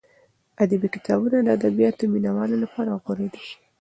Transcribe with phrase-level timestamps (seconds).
[0.63, 3.43] ادبي کتابونه د ادبیاتو مینه والو لپاره غوره دي.